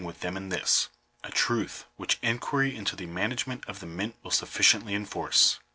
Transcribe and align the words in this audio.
401 0.01 0.09
with 0.15 0.19
them 0.21 0.35
in 0.35 0.49
this— 0.49 0.89
a 1.23 1.29
truth 1.29 1.85
which 1.95 2.17
inquiry 2.23 2.75
into 2.75 2.95
the 2.95 3.05
management 3.05 3.63
of 3.67 3.79
the 3.81 3.85
mint 3.85 4.15
will 4.23 4.31
sufficiently 4.31 4.95
enforce. 4.95 5.59